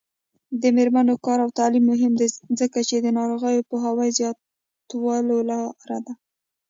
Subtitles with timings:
[0.61, 2.27] د میرمنو کار او تعلیم مهم دی
[2.59, 6.13] ځکه چې ناروغیو پوهاوي زیاتولو لاره ده.